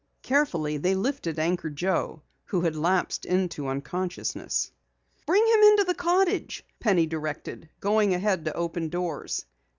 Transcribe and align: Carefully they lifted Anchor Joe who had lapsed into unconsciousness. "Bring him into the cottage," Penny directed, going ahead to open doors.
Carefully 0.23 0.77
they 0.77 0.95
lifted 0.95 1.37
Anchor 1.37 1.69
Joe 1.69 2.23
who 2.45 2.61
had 2.61 2.75
lapsed 2.75 3.23
into 3.23 3.67
unconsciousness. 3.67 4.71
"Bring 5.27 5.45
him 5.45 5.61
into 5.61 5.83
the 5.83 5.93
cottage," 5.93 6.65
Penny 6.79 7.05
directed, 7.05 7.69
going 7.79 8.15
ahead 8.15 8.45
to 8.45 8.53
open 8.55 8.89
doors. 8.89 9.45